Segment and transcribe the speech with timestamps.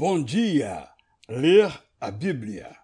[0.00, 0.88] Bom dia!
[1.28, 2.74] Ler a Bíblia.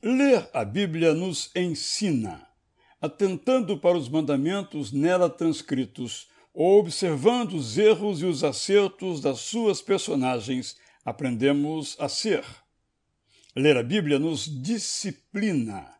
[0.00, 2.46] Ler a Bíblia nos ensina,
[3.00, 9.82] atentando para os mandamentos nela transcritos, ou observando os erros e os acertos das suas
[9.82, 12.44] personagens, aprendemos a ser.
[13.56, 15.96] Ler a Bíblia nos disciplina.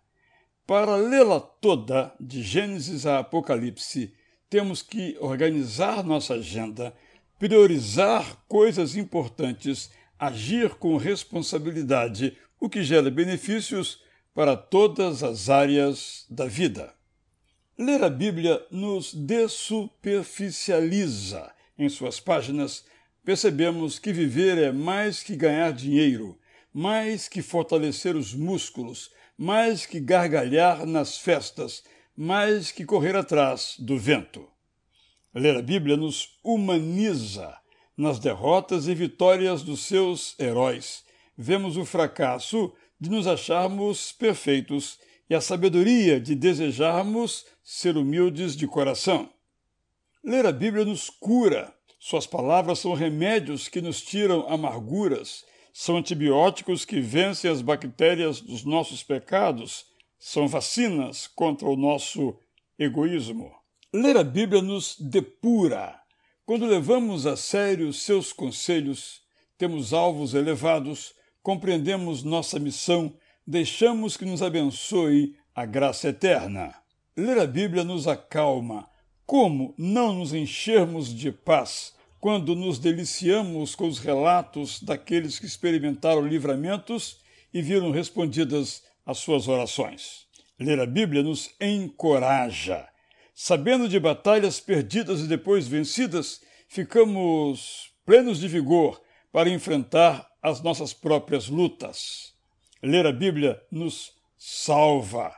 [0.65, 4.15] Para lê-la toda, de Gênesis a Apocalipse,
[4.49, 6.95] temos que organizar nossa agenda
[7.39, 14.03] priorizar coisas importantes, agir com responsabilidade, o que gera benefícios
[14.35, 16.93] para todas as áreas da vida.
[17.79, 21.49] Ler a Bíblia nos dessuperficializa.
[21.79, 22.85] Em suas páginas,
[23.25, 26.37] percebemos que viver é mais que ganhar dinheiro,
[26.75, 31.85] mais que fortalecer os músculos, mais que gargalhar nas festas,
[32.17, 34.45] mais que correr atrás do vento.
[35.35, 37.57] Ler a Bíblia nos humaniza.
[37.97, 41.05] Nas derrotas e vitórias dos seus heróis,
[41.37, 48.67] vemos o fracasso de nos acharmos perfeitos e a sabedoria de desejarmos ser humildes de
[48.67, 49.29] coração.
[50.25, 51.75] Ler a Bíblia nos cura.
[51.99, 58.65] Suas palavras são remédios que nos tiram amarguras, são antibióticos que vencem as bactérias dos
[58.65, 59.87] nossos pecados,
[60.19, 62.39] são vacinas contra o nosso
[62.79, 63.58] egoísmo.
[63.91, 65.99] Ler a Bíblia nos depura.
[66.45, 69.23] Quando levamos a sério seus conselhos,
[69.57, 76.75] temos alvos elevados, compreendemos nossa missão, deixamos que nos abençoe a graça eterna.
[77.17, 78.87] Ler a Bíblia nos acalma.
[79.25, 86.27] Como não nos enchermos de paz quando nos deliciamos com os relatos daqueles que experimentaram
[86.27, 87.21] livramentos
[87.55, 90.27] e viram respondidas as suas orações?
[90.61, 92.87] Ler a Bíblia nos encoraja
[93.41, 100.93] Sabendo de batalhas perdidas e depois vencidas, ficamos plenos de vigor para enfrentar as nossas
[100.93, 102.35] próprias lutas.
[102.83, 105.33] Ler a Bíblia nos salva.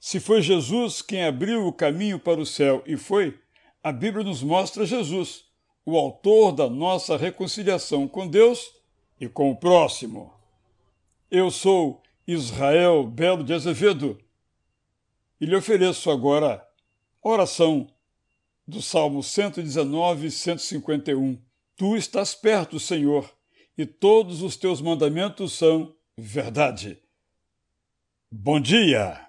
[0.00, 3.38] Se foi Jesus quem abriu o caminho para o céu, e foi,
[3.80, 5.44] a Bíblia nos mostra Jesus,
[5.84, 8.72] o autor da nossa reconciliação com Deus
[9.20, 10.34] e com o próximo.
[11.30, 14.18] Eu sou Israel Belo de Azevedo
[15.40, 16.65] e lhe ofereço agora
[17.28, 17.88] Oração
[18.68, 21.36] do Salmo 119, 151.
[21.74, 23.28] Tu estás perto, Senhor,
[23.76, 27.02] e todos os teus mandamentos são verdade.
[28.30, 29.20] Bom dia!